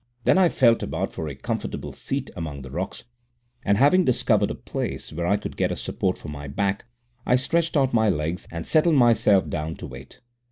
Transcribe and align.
Then 0.23 0.39
I 0.39 0.49
felt 0.49 0.81
about 0.81 1.11
for 1.11 1.27
a 1.27 1.35
comfortable 1.35 1.91
seat 1.91 2.31
among 2.35 2.63
the 2.63 2.71
rocks, 2.71 3.03
and, 3.63 3.77
having 3.77 4.03
discovered 4.03 4.49
a 4.49 4.55
place 4.55 5.13
where 5.13 5.27
I 5.27 5.37
could 5.37 5.55
get 5.55 5.71
a 5.71 5.75
support 5.77 6.17
for 6.17 6.29
my 6.29 6.47
back, 6.47 6.85
I 7.23 7.35
stretched 7.35 7.77
out 7.77 7.93
my 7.93 8.09
legs 8.09 8.47
and 8.51 8.65
settled 8.65 8.95
myself 8.95 9.47
down 9.47 9.75
to 9.75 9.85
wait. 9.85 10.19